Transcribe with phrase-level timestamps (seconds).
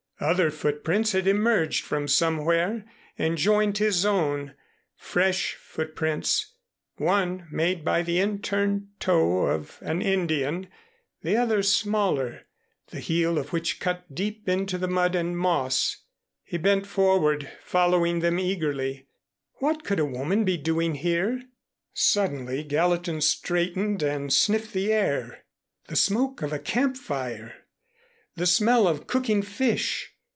[0.23, 2.85] Other footprints had emerged from somewhere
[3.17, 4.53] and joined his own,
[4.95, 6.53] fresh footprints,
[6.97, 10.67] one made by the in turned toe of an Indian,
[11.23, 12.45] the other smaller,
[12.89, 16.03] the heel of which cut deep into the mud and moss.
[16.43, 19.07] He bent forward following them eagerly.
[19.55, 21.41] What could a woman be doing here?
[21.95, 25.45] Suddenly Gallatin straightened and sniffed the air.
[25.87, 27.55] The smoke of a camp fire!
[28.35, 30.09] The smell of cooking fish!